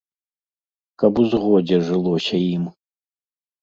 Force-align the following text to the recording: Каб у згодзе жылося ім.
Каб 1.03 1.13
у 1.25 1.27
згодзе 1.35 1.77
жылося 1.93 2.37
ім. 2.53 2.63